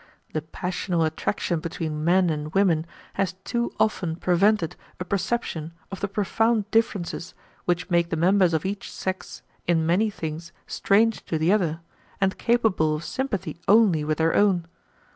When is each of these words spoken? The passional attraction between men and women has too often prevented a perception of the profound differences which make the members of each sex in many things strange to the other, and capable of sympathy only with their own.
The 0.33 0.41
passional 0.41 1.03
attraction 1.03 1.59
between 1.59 2.03
men 2.03 2.31
and 2.31 2.51
women 2.55 2.87
has 3.13 3.33
too 3.43 3.71
often 3.79 4.15
prevented 4.15 4.75
a 4.99 5.05
perception 5.05 5.73
of 5.91 5.99
the 5.99 6.07
profound 6.07 6.71
differences 6.71 7.35
which 7.65 7.87
make 7.91 8.09
the 8.09 8.15
members 8.15 8.55
of 8.55 8.65
each 8.65 8.91
sex 8.91 9.43
in 9.67 9.85
many 9.85 10.09
things 10.09 10.53
strange 10.65 11.23
to 11.25 11.37
the 11.37 11.51
other, 11.53 11.81
and 12.19 12.39
capable 12.39 12.95
of 12.95 13.03
sympathy 13.03 13.59
only 13.67 14.03
with 14.03 14.17
their 14.17 14.33
own. 14.33 14.65